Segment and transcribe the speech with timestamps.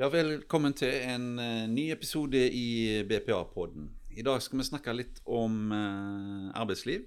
[0.00, 3.90] Ja, Velkommen til en uh, ny episode i BPA-podden.
[4.16, 7.02] I dag skal vi snakke litt om uh, arbeidsliv.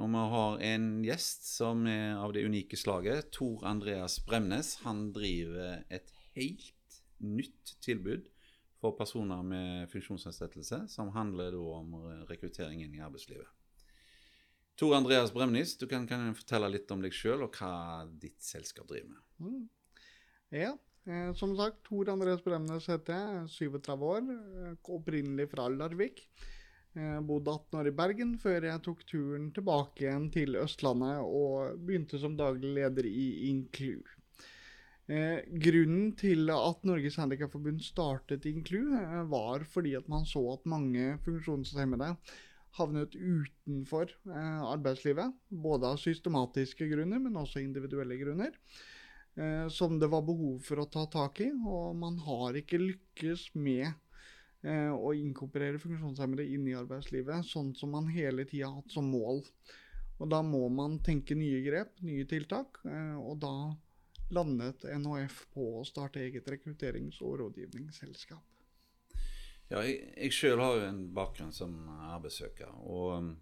[0.00, 3.28] Og vi har en gjest som er av det unike slaget.
[3.36, 4.70] Tor Andreas Bremnes.
[4.86, 8.30] Han driver et helt nytt tilbud
[8.80, 11.98] for personer med funksjonsnedsettelse, som handler om
[12.30, 13.50] rekruttering inn i arbeidslivet.
[14.80, 18.88] Tor Andreas Bremnes, du kan, kan fortelle litt om deg sjøl og hva ditt selskap
[18.88, 19.28] driver med.
[19.44, 19.68] Mm.
[20.62, 20.72] Ja,
[21.04, 26.22] Eh, som sagt, Tor Andres Bremnes heter jeg, 37 år, eh, opprinnelig fra Larvik.
[26.94, 31.78] Eh, bodde 18 år i Bergen før jeg tok turen tilbake igjen til Østlandet og
[31.80, 34.02] begynte som daglig leder i Inclu.
[35.08, 40.66] Eh, grunnen til at Norges Handikapforbund startet Inclu, eh, var fordi at man så at
[40.66, 42.16] mange funksjonshemmede
[42.78, 45.34] havnet utenfor eh, arbeidslivet.
[45.50, 48.54] Både av systematiske grunner, men også individuelle grunner
[49.36, 51.50] eh, som det var behov for å ta tak i.
[51.52, 57.94] Og man har ikke lykkes med eh, å inkorporere funksjonshemmede inn i arbeidslivet sånn som
[57.96, 59.44] man hele tida har hatt som mål.
[60.22, 62.82] Og da må man tenke nye grep, nye tiltak.
[62.86, 63.54] Eh, og da
[64.32, 68.44] landet NHF på å starte eget rekrutterings- og rådgivningsselskap.
[69.72, 71.74] Ja, jeg, jeg sjøl har jo en bakgrunn som
[72.12, 72.72] arbeidssøker.
[72.84, 73.32] og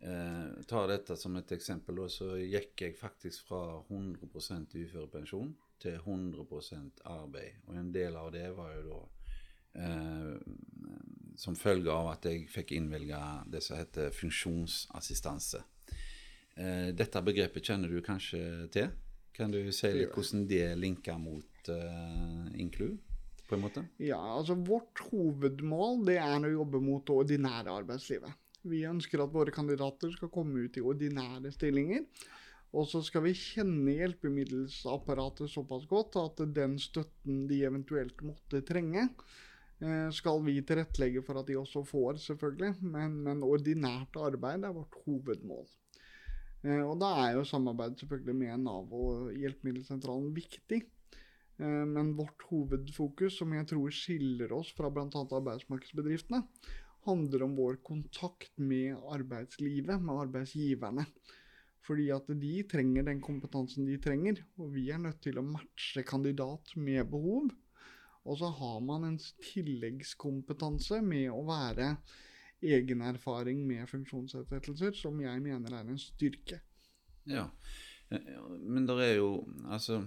[0.00, 5.98] Eh, tar dette som et eksempel, og så gikk jeg faktisk fra 100% uførepensjon til
[6.00, 7.60] 100% arbeid.
[7.68, 9.00] Og en del av det var jo da
[9.82, 10.38] eh,
[11.40, 15.62] som følge av at jeg fikk innvilga det som heter funksjonsassistanse.
[16.56, 18.42] Eh, dette begrepet kjenner du kanskje
[18.72, 18.90] til?
[19.36, 22.96] Kan du si litt hvordan det linker mot eh, Inclu?
[23.50, 23.82] på en måte?
[23.98, 28.36] Ja, altså Vårt hovedmål det er å jobbe mot det ordinære arbeidslivet.
[28.68, 32.04] Vi ønsker at våre kandidater skal komme ut i ordinære stillinger.
[32.76, 39.08] Og så skal vi kjenne hjelpemiddelsapparatet såpass godt at den støtten de eventuelt måtte trenge,
[39.82, 42.76] eh, skal vi tilrettelegge for at de også får, selvfølgelig.
[42.80, 45.66] Men, men ordinært arbeid er vårt hovedmål.
[46.62, 50.84] Eh, og da er jo samarbeid selvfølgelig med Nav og Hjelpemiddelsentralen viktig.
[51.58, 55.08] Eh, men vårt hovedfokus, som jeg tror skiller oss fra bl.a.
[55.10, 56.44] arbeidsmarkedsbedriftene,
[57.06, 61.06] handler om vår kontakt med arbeidslivet, med arbeidsgiverne.
[61.86, 66.04] Fordi at de trenger den kompetansen de trenger, og vi er nødt til å matche
[66.06, 67.48] kandidat med behov.
[68.28, 71.94] Og så har man en tilleggskompetanse med å være
[72.60, 76.60] egenerfaring med funksjonsnedsettelser, som jeg mener er en styrke.
[77.24, 77.46] Ja,
[78.10, 80.00] men det er jo altså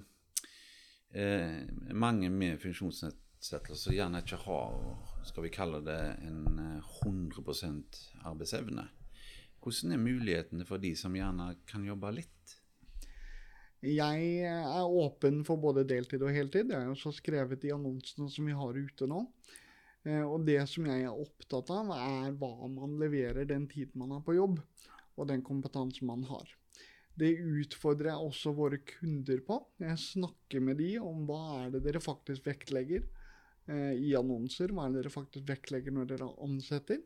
[1.14, 1.62] eh,
[1.94, 4.80] Mange med funksjonsnedsettelser gjerne ikke har
[5.26, 6.60] skal vi kalle det en
[7.04, 8.88] 100 eh, arbeidsevne.
[9.64, 12.58] Hvordan er mulighetene for de som gjerne kan jobbe litt?
[13.84, 16.70] Jeg er åpen for både deltid og heltid.
[16.72, 19.24] Det er jo så skrevet i annonsene som vi har ute nå.
[20.08, 24.16] Eh, og det som jeg er opptatt av, er hva man leverer den tiden man
[24.18, 24.60] er på jobb,
[25.16, 26.48] og den kompetansen man har.
[27.20, 29.60] Det utfordrer jeg også våre kunder på.
[29.84, 33.23] Jeg snakker med de om hva er det dere faktisk vektlegger eh,
[33.72, 37.00] i annonser, hva er det dere faktisk vektlegger når dere ansetter,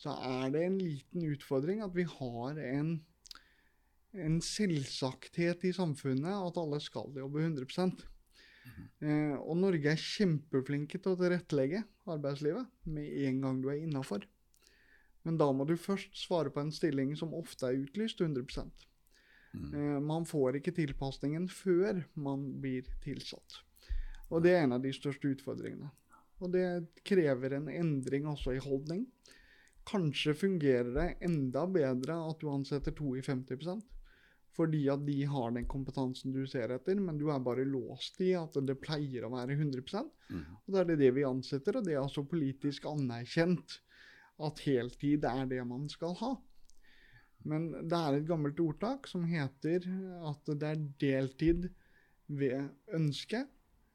[0.00, 2.94] så er det en liten utfordring at vi har en,
[4.16, 7.66] en selvsagthet i samfunnet at alle skal jobbe 100
[9.04, 14.24] eh, Og Norge er kjempeflinke til å tilrettelegge arbeidslivet med en gang du er innafor.
[15.28, 18.46] Men da må du først svare på en stilling som ofte er utlyst 100
[19.52, 19.66] mm.
[19.68, 23.60] eh, Man får ikke tilpasningen før man blir tilsatt.
[24.30, 25.90] Og det er en av de største utfordringene.
[26.40, 26.66] Og det
[27.06, 29.04] krever en endring også i holdning.
[29.90, 33.80] Kanskje fungerer det enda bedre at du ansetter to i 50
[34.60, 38.32] fordi at de har den kompetansen du ser etter, men du er bare låst i
[38.36, 40.40] at det pleier å være 100 mm.
[40.66, 43.78] Og da er det det vi ansetter, og det er altså politisk anerkjent
[44.42, 46.32] at heltid er det man skal ha.
[47.48, 49.86] Men det er et gammelt ordtak som heter
[50.28, 51.70] at det er deltid
[52.28, 53.46] ved ønske,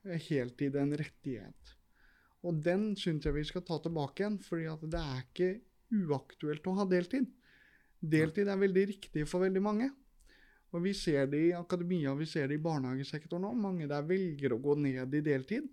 [0.05, 1.75] heltid en rettighet.
[2.45, 5.51] Og den syns jeg vi skal ta tilbake igjen, fordi det er ikke
[6.05, 7.29] uaktuelt å ha deltid.
[8.05, 9.89] Deltid er veldig riktig for veldig mange.
[10.75, 13.57] Og vi ser det i akademia, vi ser det i barnehagesektoren òg.
[13.57, 15.69] Mange der velger å gå ned i deltid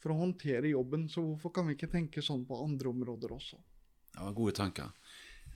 [0.00, 1.08] for å håndtere jobben.
[1.10, 3.58] Så hvorfor kan vi ikke tenke sånn på andre områder også?
[4.14, 4.92] Ja, gode tanker.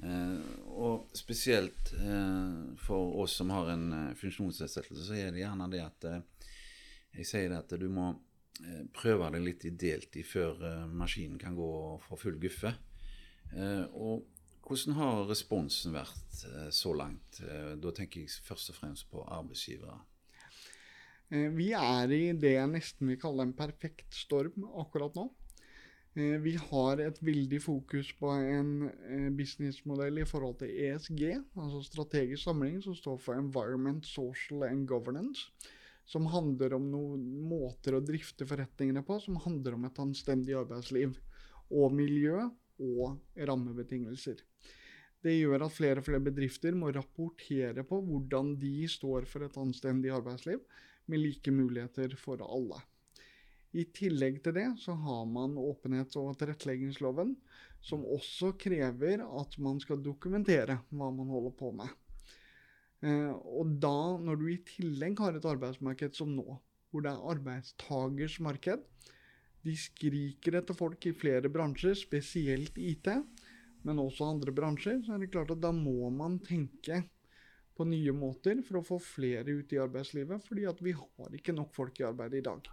[0.02, 0.42] Eh,
[0.78, 5.82] og spesielt eh, for oss som har en eh, funksjonsnedsettelse, så er det gjerne det
[5.84, 6.20] at eh,
[7.18, 8.10] jeg sier at du må
[8.62, 11.70] eh, prøve deg litt i deltid før eh, maskinen kan gå
[12.06, 12.74] for full guffe.
[13.54, 14.26] Eh, og
[14.68, 16.42] hvordan har responsen vært
[16.76, 17.38] så langt?
[17.80, 19.96] Da tenker jeg først og fremst på arbeidsgivere.
[21.56, 25.24] Vi er i det jeg nesten vil kalle en perfekt storm akkurat nå.
[26.44, 31.24] Vi har et veldig fokus på en businessmodell i forhold til ESG,
[31.56, 35.48] altså strategisk samling, som står for Environment, Social and Governance.
[36.08, 41.18] Som handler om noen måter å drifte forretningene på, som handler om et anstendig arbeidsliv.
[41.68, 42.46] Og miljø
[42.80, 44.40] og rammebetingelser.
[45.20, 49.56] Det gjør at flere og flere bedrifter må rapportere på hvordan de står for et
[49.58, 50.62] anstendig arbeidsliv
[51.10, 52.78] med like muligheter for alle.
[53.76, 57.34] I tillegg til det så har man åpenhets- og tilretteleggingsloven,
[57.84, 61.90] som også krever at man skal dokumentere hva man holder på med.
[63.04, 66.46] Eh, og da, når du i tillegg har et arbeidsmarked som nå,
[66.90, 68.82] hvor det er arbeidstagers marked,
[69.66, 73.10] de skriker etter folk i flere bransjer, spesielt IT,
[73.86, 77.02] men også andre bransjer, så er det klart at da må man tenke
[77.78, 81.54] på nye måter for å få flere ut i arbeidslivet, fordi at vi har ikke
[81.54, 82.66] nok folk i arbeid i dag.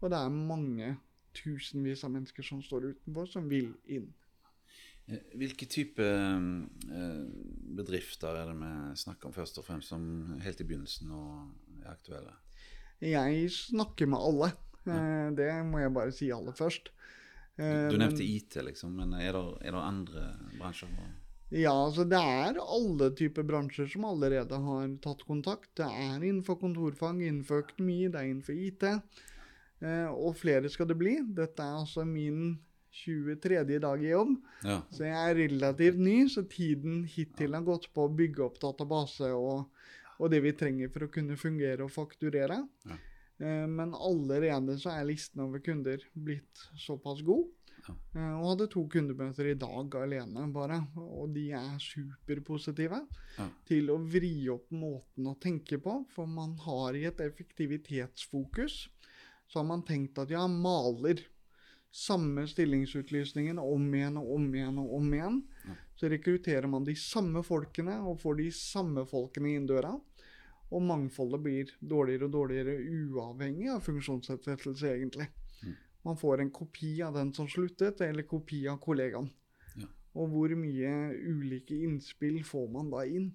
[0.00, 0.94] Og det er mange
[1.36, 4.08] tusenvis av mennesker som står utenfor, som vil inn.
[5.10, 7.18] Eh, hvilke type eh,
[7.80, 11.92] bedrifter er det vi snakker om først og fremst, som helt i begynnelsen og er
[11.94, 12.36] aktuelle?
[13.00, 14.52] Jeg snakker med alle.
[14.84, 14.96] Ja.
[14.96, 16.92] Eh, det må jeg bare si aller først.
[17.60, 20.22] Du nevnte IT, liksom, men er det, er det andre
[20.54, 20.92] bransjer?
[21.52, 25.68] Ja, altså det er alle typer bransjer som allerede har tatt kontakt.
[25.76, 28.86] Det er innenfor kontorfag, innenfor økonomi, det er innenfor IT.
[30.14, 31.18] Og flere skal det bli.
[31.36, 32.54] Dette er altså min
[32.90, 33.78] 23.
[33.78, 34.32] dag i jobb,
[34.66, 34.80] ja.
[34.90, 36.16] så jeg er relativt ny.
[36.28, 39.70] Så tiden hittil har gått på å bygge opp database og,
[40.18, 42.58] og det vi trenger for å kunne fungere og fakturere.
[42.88, 42.98] Ja.
[43.40, 47.48] Eh, men allerede så er listen over kunder blitt såpass god.
[47.86, 47.94] Ja.
[48.14, 50.82] Eh, og hadde to kundemøter i dag alene, bare.
[51.00, 53.04] Og de er superpositive
[53.68, 56.02] til å vri opp måten å tenke på.
[56.12, 58.82] For man har i et effektivitetsfokus
[59.50, 61.24] så har man tenkt at ja, maler
[61.90, 65.40] samme stillingsutlysningen om igjen og om igjen og om igjen.
[65.66, 65.76] Ja.
[65.98, 69.92] Så rekrutterer man de samme folkene og får de samme folkene inn døra.
[70.70, 75.26] Og mangfoldet blir dårligere og dårligere uavhengig av funksjonsnedsettelse, egentlig.
[75.64, 75.74] Mm.
[76.06, 79.26] Man får en kopi av den som sluttet, eller kopi av kollegaen.
[79.74, 79.88] Ja.
[80.14, 80.92] Og hvor mye
[81.26, 83.32] ulike innspill får man da inn?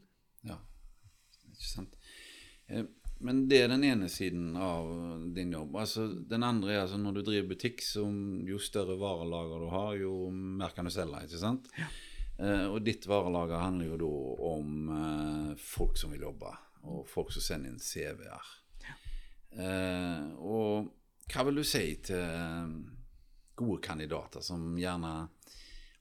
[0.48, 0.62] Ja,
[1.52, 2.00] ikke sant.
[2.72, 2.88] Eh,
[3.24, 4.90] men det er den ene siden av
[5.36, 5.78] din jobb.
[5.80, 8.04] Altså, den andre er altså når du driver butikk, så
[8.48, 11.24] jo større varelager du har, jo mer kan du selge.
[11.28, 11.70] ikke sant?
[11.80, 11.88] Ja.
[12.36, 14.12] Eh, og ditt varelager handler jo da
[14.52, 16.52] om eh, folk som vil jobbe,
[16.92, 18.52] og folk som sender inn CV-er.
[18.84, 18.98] Ja.
[19.64, 20.92] Eh, og
[21.32, 22.76] hva vil du si til eh,
[23.56, 25.14] gode kandidater som gjerne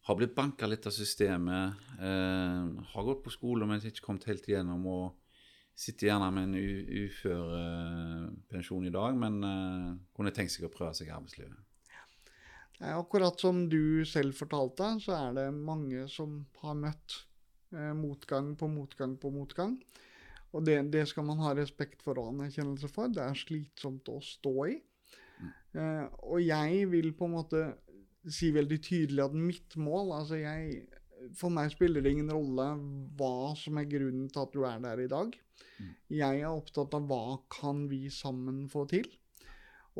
[0.04, 4.50] har blitt banka litt av systemet, eh, har gått på skole, men ikke kommet helt
[4.50, 5.23] igjennom, og
[5.74, 10.94] Sitter gjerne med en uførepensjon pensjon i dag, men uh, kunne tenkt seg å prøve
[10.94, 11.58] seg i arbeidslivet.
[12.78, 17.18] Ja, akkurat som du selv fortalte, så er det mange som har møtt
[17.74, 19.74] uh, motgang på motgang på motgang.
[20.54, 23.10] Og det, det, skal man ha respekt for og anerkjennelse for.
[23.10, 24.80] Det er slitsomt å stå i.
[25.34, 25.50] Mm.
[26.30, 27.60] og jeg vil på en måte
[28.30, 30.84] si veldig tydelig at mitt mål altså jeg,
[31.38, 32.66] For meg spiller det ingen rolle
[33.18, 35.34] hva som er grunnen til at du er der i dag.
[36.12, 39.08] Jeg er opptatt av hva kan vi sammen få til.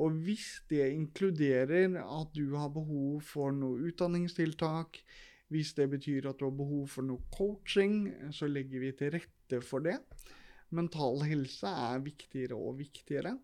[0.01, 4.99] Og hvis det inkluderer at du har behov for noe utdanningstiltak,
[5.55, 9.61] hvis det betyr at du har behov for noe coaching, så legger vi til rette
[9.63, 10.01] for det.
[10.75, 13.37] Mental helse er viktigere og viktigere.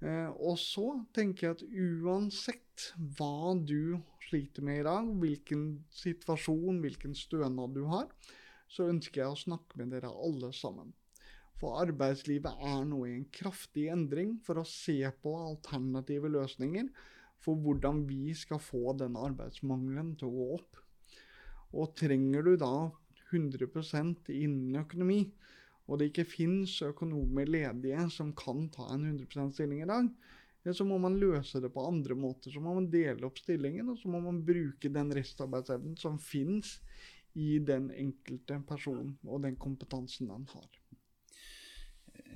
[0.00, 1.64] Eh, og så tenker jeg at
[2.04, 2.86] uansett
[3.18, 8.08] hva du sliter med i dag, hvilken situasjon, hvilken stønad du har,
[8.70, 10.94] så ønsker jeg å snakke med dere alle sammen.
[11.60, 16.88] For arbeidslivet er nå i en kraftig endring for å se på alternative løsninger
[17.44, 20.80] for hvordan vi skal få denne arbeidsmangelen til å gå opp.
[21.76, 22.74] Og trenger du da
[23.30, 25.20] 100% innen økonomi,
[25.90, 30.10] og det ikke fins økonomer ledige som kan ta en 100 stilling i dag,
[30.76, 32.52] så må man løse det på andre måter.
[32.52, 36.76] Så må man dele opp stillingen, og så må man bruke den restarbeidsevnen som fins
[37.34, 40.68] i den enkelte personen og den kompetansen den har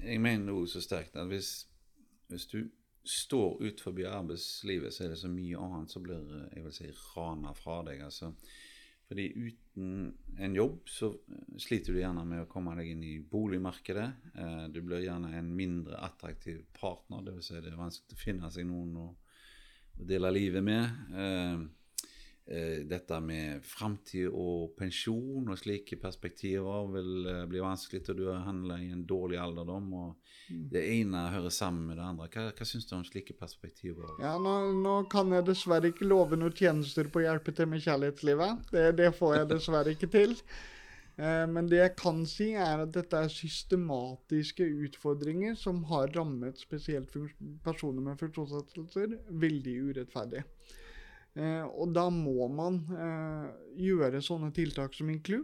[0.05, 1.51] jeg mener jo så sterkt at hvis,
[2.29, 2.59] hvis du
[3.05, 6.91] står ut forbi arbeidslivet, så er det så mye annet som blir jeg vil si,
[7.15, 8.03] rana fra deg.
[8.05, 8.33] altså.
[9.15, 11.13] Fordi uten en jobb så
[11.63, 14.07] sliter du gjerne med å komme deg inn i boligmarkedet.
[14.35, 17.47] Eh, du blir gjerne en mindre attraktiv partner, dvs.
[17.47, 19.07] Si det er vanskelig å finne seg noen å,
[19.95, 20.91] dele livet med.
[22.45, 28.27] Eh, dette med framtid og pensjon og slike perspektiver vil eh, bli vanskelig, og du
[28.33, 29.93] handler i en dårlig alderdom.
[30.03, 30.69] og Mm.
[30.71, 32.29] Det ene hører sammen med det andre.
[32.29, 34.11] Hva, hva syns du om slike perspektiver?
[34.21, 37.85] Ja, nå, nå kan jeg dessverre ikke love noen tjenester på å hjelpe til med
[37.85, 38.69] kjærlighetslivet.
[38.75, 40.37] Det, det får jeg dessverre ikke til.
[41.17, 46.61] Eh, men det jeg kan si, er at dette er systematiske utfordringer som har rammet
[46.61, 47.17] spesielt
[47.65, 50.45] personer med funksjonsnedsettelser veldig urettferdig.
[51.35, 53.51] Eh, og da må man eh,
[53.83, 55.41] gjøre sånne tiltak som Inclu,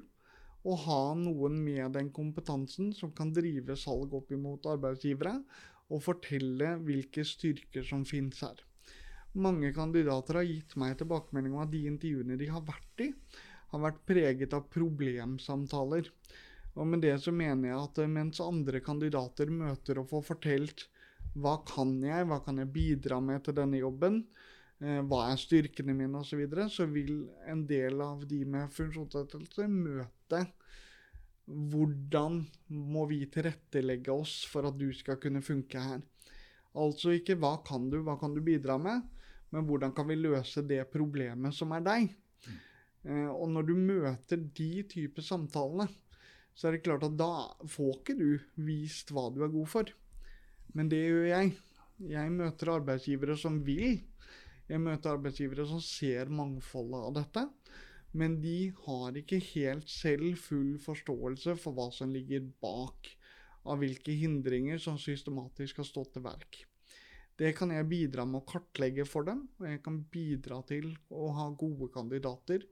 [0.61, 5.38] og ha noen med den kompetansen som kan drive salg opp imot arbeidsgivere,
[5.90, 8.61] og fortelle hvilke styrker som finnes her.
[9.40, 13.09] Mange kandidater har gitt meg tilbakemelding om at de intervjuene de har vært i,
[13.70, 16.11] har vært preget av problemsamtaler.
[16.78, 20.87] Og med det så mener jeg at eh, mens andre kandidater møter og får fortelt
[21.38, 24.25] hva kan jeg, hva kan jeg bidra med til denne jobben,
[24.80, 29.66] hva er styrkene mine osv., så, videre, så vil en del av de med funksjonsnedsettelse
[29.68, 30.40] møte
[31.50, 32.38] hvordan
[32.92, 36.02] må vi tilrettelegge oss for at du skal kunne funke her.
[36.78, 39.02] Altså ikke hva kan du, hva kan du bidra med,
[39.50, 42.12] men hvordan kan vi løse det problemet som er deg.
[43.02, 45.88] Eh, og når du møter de typer samtalene,
[46.54, 48.30] så er det klart at da får ikke du
[48.66, 49.90] vist hva du er god for.
[50.76, 51.52] Men det gjør jeg.
[52.10, 53.99] Jeg møter arbeidsgivere som vil.
[54.71, 57.47] Jeg møter arbeidsgivere som ser mangfoldet av dette.
[58.15, 63.11] Men de har ikke helt selv full forståelse for hva som ligger bak
[63.71, 66.65] av hvilke hindringer som systematisk har stått til verk.
[67.41, 71.31] Det kan jeg bidra med å kartlegge for dem, og jeg kan bidra til å
[71.39, 72.67] ha gode kandidater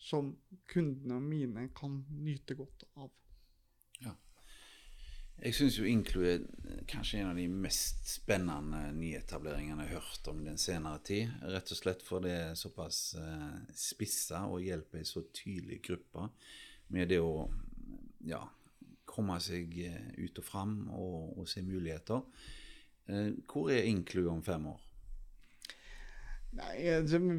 [0.00, 0.34] som
[0.68, 3.08] kundene mine kan nyte godt av.
[5.40, 6.42] Jeg syns jo Inclu er
[6.90, 11.30] kanskje en av de mest spennende nyetableringene jeg har hørt om den senere tid.
[11.48, 16.26] Rett og slett fordi det er såpass eh, spissa og hjelper ei så tydelig gruppe
[16.92, 17.46] med det å
[18.28, 18.42] ja,
[19.08, 22.20] komme seg eh, ut og fram og, og se muligheter.
[23.08, 24.80] Eh, hvor er Inclu om fem år?
[26.58, 26.74] Nei,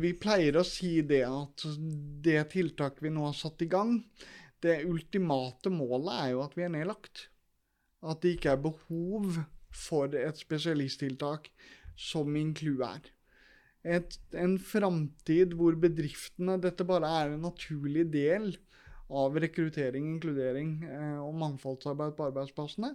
[0.02, 1.68] Vi pleier å si det at
[2.26, 4.00] det tiltaket vi nå har satt i gang,
[4.64, 7.28] det ultimate målet er jo at vi er nedlagt.
[8.02, 9.38] At det ikke er behov
[9.72, 11.50] for et spesialisttiltak
[12.00, 13.04] som Inclu er.
[13.82, 18.52] Et, en framtid hvor bedriftene Dette bare er en naturlig del
[19.12, 22.94] av rekruttering, inkludering eh, og mangfoldsarbeid på arbeidsplassene,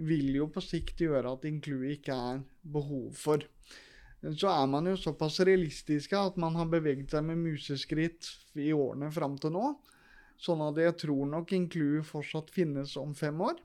[0.00, 3.44] vil jo på sikt gjøre at Inclu ikke er behov for.
[4.20, 8.28] Så er man jo såpass realistiske at man har beveget seg med museskritt
[8.60, 9.74] i årene fram til nå.
[10.40, 13.60] Sånn at jeg tror nok Inclu fortsatt finnes om fem år.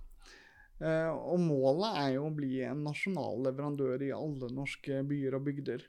[0.84, 5.46] Eh, og målet er jo å bli en nasjonal leverandør i alle norske byer og
[5.48, 5.86] bygder.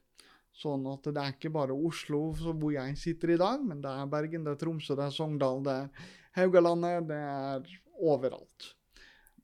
[0.57, 4.13] Sånn at det er ikke bare Oslo hvor jeg sitter i dag, men det er
[4.13, 8.71] Bergen, det er Tromsø, det er Sogndal, det er Haugalandet, det er overalt.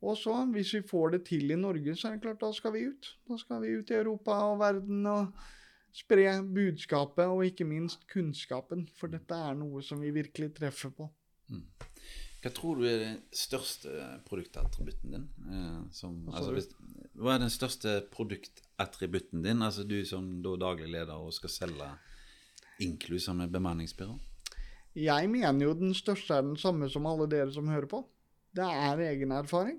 [0.02, 2.74] Og så, hvis vi får det til i Norge, så er det klart, da skal
[2.74, 3.10] vi ut.
[3.28, 5.44] Da skal vi ut i Europa og verden og
[5.94, 8.88] spre budskapet, og ikke minst kunnskapen.
[8.98, 11.06] For dette er noe som vi virkelig treffer på.
[11.52, 11.62] Mm.
[12.42, 13.92] Hva tror du er den største
[14.26, 15.28] produktattributten din?
[15.46, 16.68] Eh, som, altså, hvis,
[17.14, 21.92] hva er den største produktattributten din, altså du som da daglig leder og skal selge
[22.82, 24.16] Inclu som et bemanningsbyrå?
[24.98, 28.02] Jeg mener jo den største er den samme som alle dere som hører på.
[28.52, 29.78] Det er egen erfaring.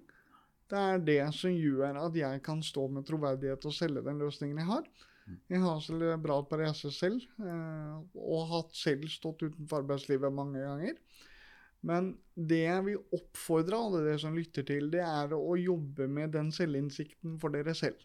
[0.71, 4.63] Det er det som gjør at jeg kan stå med troverdighet og selge den løsningen
[4.63, 4.87] jeg har.
[5.51, 10.97] Jeg har cerebral parese selv, eh, og har selv stått utenfor arbeidslivet mange ganger.
[11.83, 16.31] Men det jeg vil oppfordre alle dere som lytter til, det er å jobbe med
[16.35, 17.99] den selvinnsikten for dere selv.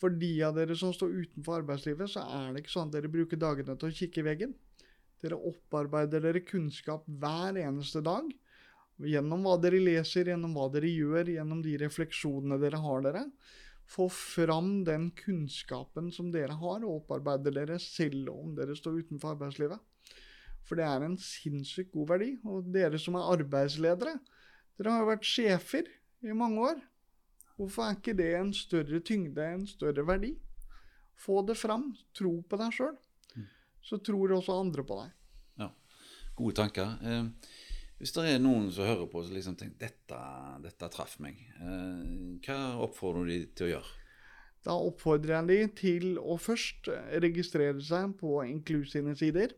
[0.00, 3.12] For de av dere som står utenfor arbeidslivet, så er det ikke sånn at dere
[3.12, 4.54] bruker dagene til å kikke i veggen.
[5.20, 8.30] Dere opparbeider dere kunnskap hver eneste dag.
[9.00, 13.26] Gjennom hva dere leser, gjennom hva dere gjør, gjennom de refleksjonene dere har dere.
[13.90, 19.34] Få fram den kunnskapen som dere har, og opparbeider dere selv om dere står utenfor
[19.34, 19.80] arbeidslivet.
[20.70, 22.28] For det er en sinnssykt god verdi.
[22.46, 24.12] Og dere som er arbeidsledere,
[24.78, 25.88] dere har jo vært sjefer
[26.22, 26.76] i mange år.
[27.58, 30.30] Hvorfor er ikke det en større tyngde, en større verdi?
[31.18, 31.88] Få det fram.
[32.14, 32.94] Tro på deg sjøl.
[33.82, 35.10] Så tror også andre på deg.
[35.58, 35.72] Ja,
[36.38, 36.94] Gode tanker.
[37.02, 37.26] Eh,
[37.98, 40.20] hvis det er noen som hører på og liksom tenker dette,
[40.62, 43.96] dette traff meg, eh, hva oppfordrer du de til å gjøre?
[44.64, 46.92] Da oppfordrer jeg de til å først
[47.26, 49.56] registrere seg på Inclu sine sider.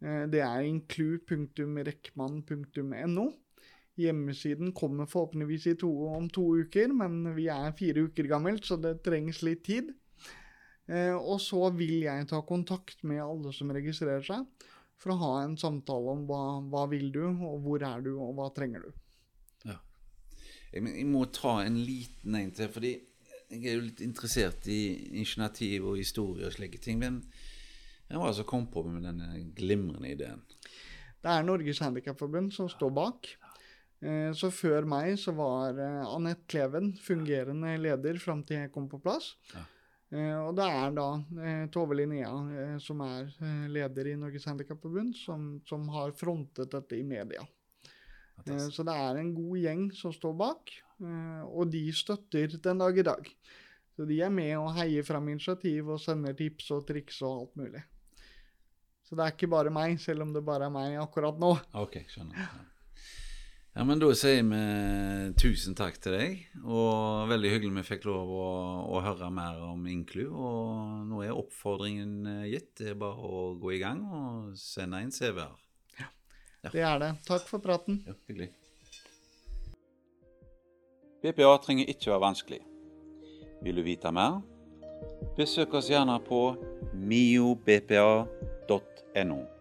[0.00, 3.26] Eh, det er inclu.rekman.no.
[4.00, 9.02] Hjemmesiden kommer forhåpentligvis to, om to uker, men vi er fire uker gammelt, så det
[9.04, 9.90] trengs litt tid.
[10.88, 14.46] Eh, og så vil jeg ta kontakt med alle som registrerer seg,
[15.00, 18.34] for å ha en samtale om hva, hva vil du, og hvor er du, og
[18.38, 18.90] hva trenger du.
[19.68, 19.78] Ja.
[20.72, 22.92] Jeg, jeg må ta en liten en til, fordi
[23.50, 24.80] jeg er jo litt interessert i
[25.10, 27.00] initiativ og historie og slike ting.
[27.02, 27.14] Men
[28.10, 30.42] hvem var det som kom på med denne glimrende ideen?
[31.20, 33.28] Det er Norges Handikapforbund som står bak.
[34.02, 38.88] Eh, Så før meg så var eh, Anette Kleven fungerende leder fram til jeg kom
[38.88, 39.34] på plass.
[39.54, 39.62] Ja.
[40.10, 41.06] Eh, Og det er da
[41.70, 43.30] Tove Linnea som er
[43.70, 47.44] leder i Norges Handikapforbund, som, som har frontet dette i media.
[48.40, 48.74] Fantastisk.
[48.74, 50.70] Så det er en god gjeng som står bak,
[51.44, 53.26] og de støtter den dag i dag.
[53.92, 57.58] Så de er med og heier fram initiativ og sender tips og triks og alt
[57.60, 57.82] mulig.
[59.10, 61.48] Så det er ikke bare meg, selv om det bare er meg akkurat nå.
[61.80, 62.36] Ok, skjønner.
[62.38, 62.60] Ja.
[63.80, 64.60] ja, men da sier vi
[65.42, 66.44] tusen takk til deg.
[66.62, 68.52] Og veldig hyggelig vi fikk lov å,
[68.86, 70.28] å høre mer om Inklu.
[70.30, 72.70] Og nå er oppfordringen eh, gitt.
[72.78, 75.58] Det er bare å gå i gang og sende inn CV-er.
[76.70, 77.10] Det er det.
[77.26, 77.98] Takk for praten.
[78.06, 78.52] Ja, hyggelig.
[81.24, 82.62] BPA trenger ikke være vanskelig.
[83.66, 84.38] Vil du vite mer?
[85.34, 86.44] Besøk oss gjerne på
[86.94, 88.59] miobpa.no.
[88.70, 89.59] .no